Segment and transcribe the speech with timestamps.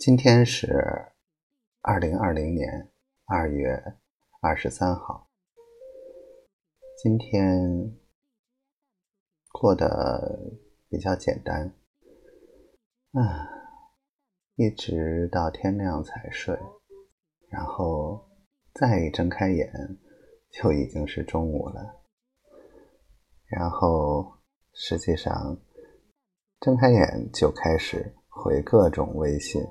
[0.00, 1.12] 今天是
[1.82, 2.90] 二零二零年
[3.26, 3.78] 二月
[4.40, 5.28] 二十三号。
[6.96, 7.98] 今天
[9.52, 10.56] 过得
[10.88, 11.74] 比较简单，
[13.12, 13.46] 啊，
[14.54, 16.58] 一直到天亮才睡，
[17.50, 18.26] 然后
[18.72, 19.70] 再一睁开眼，
[20.50, 22.00] 就已经是中午了。
[23.44, 24.38] 然后
[24.72, 25.60] 实际上
[26.58, 29.62] 睁开眼就开始回各种微信。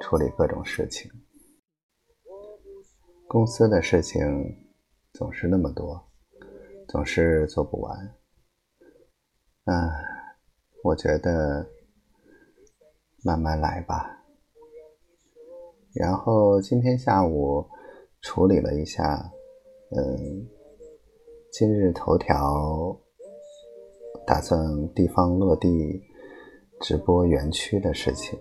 [0.00, 1.10] 处理各种事情，
[3.26, 4.20] 公司的事情
[5.12, 6.08] 总是那么多，
[6.88, 8.14] 总是做不完。
[9.64, 9.90] 嗯，
[10.82, 11.66] 我觉得
[13.24, 14.24] 慢慢来吧。
[15.94, 17.66] 然后今天下午
[18.20, 19.30] 处理了一下，
[19.90, 20.48] 嗯，
[21.50, 22.98] 今日头条
[24.26, 24.58] 打算
[24.94, 26.02] 地方落地
[26.80, 28.38] 直播园区的事情。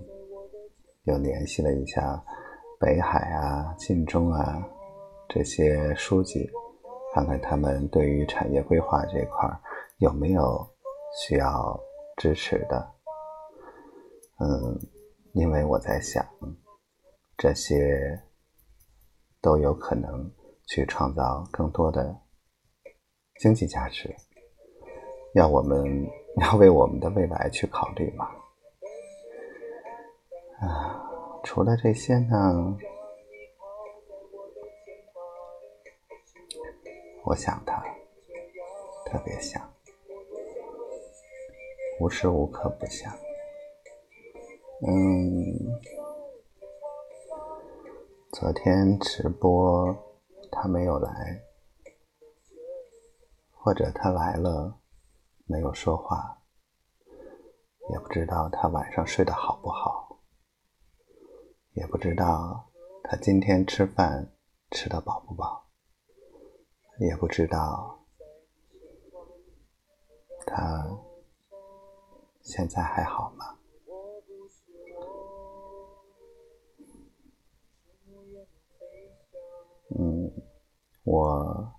[1.08, 2.22] 又联系了一下
[2.80, 4.62] 北海啊、晋中啊
[5.30, 6.50] 这些书记，
[7.14, 9.50] 看看他们对于产业规划这块
[10.00, 10.68] 有没有
[11.18, 11.80] 需要
[12.18, 12.94] 支持的。
[14.40, 14.78] 嗯，
[15.32, 16.26] 因为我在想，
[17.38, 18.22] 这些
[19.42, 20.30] 都有可能
[20.68, 22.14] 去创造更多的
[23.40, 24.14] 经济价值，
[25.36, 26.06] 要我们
[26.44, 28.28] 要为我们的未来去考虑嘛。
[31.48, 32.78] 除了这些呢，
[37.24, 37.82] 我想他，
[39.06, 39.74] 特别想，
[42.02, 43.12] 无时无刻不想。
[44.86, 45.80] 嗯，
[48.34, 49.96] 昨天直播
[50.52, 51.42] 他没有来，
[53.54, 54.78] 或者他来了
[55.46, 56.40] 没有说话，
[57.90, 60.07] 也不知道他晚上睡得好不好。
[61.78, 62.72] 也不知道
[63.04, 64.34] 他今天吃饭
[64.72, 65.68] 吃得饱不饱，
[67.00, 68.04] 也不知道
[70.48, 70.90] 他
[72.42, 73.60] 现在还好吗？
[80.00, 80.32] 嗯，
[81.04, 81.74] 我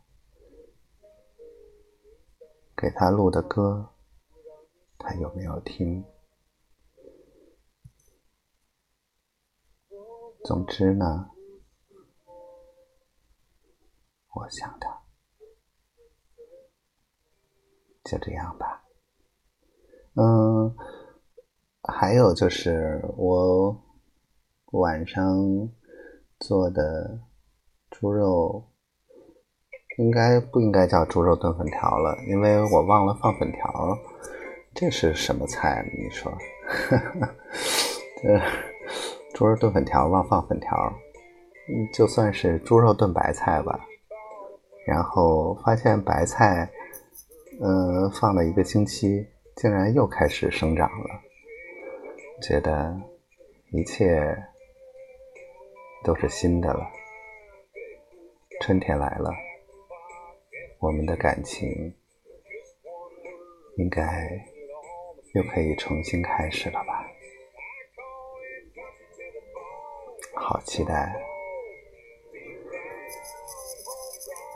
[2.76, 3.90] 给他录的歌，
[4.96, 6.04] 他有没有听？
[10.48, 11.28] 总之呢，
[14.32, 14.86] 我想的
[18.02, 18.82] 就这样吧。
[20.14, 20.74] 嗯，
[21.82, 23.78] 还有就是我
[24.72, 25.36] 晚上
[26.40, 27.20] 做的
[27.90, 28.70] 猪肉，
[29.98, 32.16] 应该不应该叫猪肉炖粉条了？
[32.26, 33.98] 因为我忘了放粉条。
[34.74, 35.84] 这是什么菜？
[35.94, 36.32] 你说？
[38.22, 38.40] 这。
[39.38, 40.76] 猪肉炖粉条忘放粉条，
[41.68, 43.86] 嗯，就算是猪肉炖白菜吧。
[44.84, 46.68] 然后发现白菜，
[47.62, 51.08] 嗯，放了一个星期，竟然又开始生长了。
[52.42, 53.00] 觉得
[53.70, 54.36] 一切
[56.02, 56.84] 都是新的了。
[58.60, 59.30] 春天来了，
[60.80, 61.94] 我们的感情
[63.76, 64.28] 应该
[65.34, 67.07] 又可以重新开始了吧。
[70.50, 71.14] 好期待，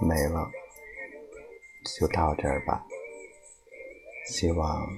[0.00, 0.50] 没了，
[1.84, 2.82] 就到这儿吧。
[4.24, 4.88] 希望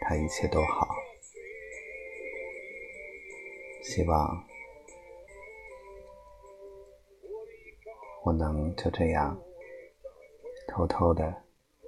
[0.00, 0.88] 他一切都好，
[3.82, 4.42] 希望
[8.24, 9.38] 我能就这样
[10.66, 11.44] 偷偷的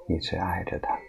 [0.06, 1.00] 一直爱着他。